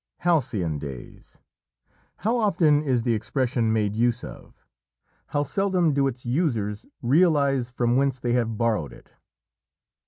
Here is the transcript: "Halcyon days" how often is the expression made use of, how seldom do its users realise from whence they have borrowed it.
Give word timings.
"Halcyon 0.21 0.79
days" 0.79 1.37
how 2.15 2.35
often 2.39 2.81
is 2.81 3.03
the 3.03 3.13
expression 3.13 3.71
made 3.71 3.95
use 3.95 4.23
of, 4.23 4.65
how 5.27 5.43
seldom 5.43 5.93
do 5.93 6.07
its 6.07 6.25
users 6.25 6.87
realise 7.03 7.69
from 7.69 7.95
whence 7.97 8.17
they 8.17 8.33
have 8.33 8.57
borrowed 8.57 8.93
it. 8.93 9.13